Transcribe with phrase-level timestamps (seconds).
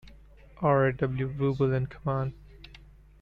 [0.63, 0.91] R.
[0.93, 1.27] W.
[1.27, 2.33] Ruble in command.